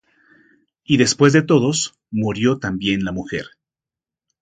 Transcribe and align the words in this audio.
Y 0.83 0.97
después 0.97 1.31
de 1.31 1.43
todos 1.43 1.93
murió 2.09 2.57
también 2.57 3.05
la 3.05 3.11
mujer. 3.11 3.45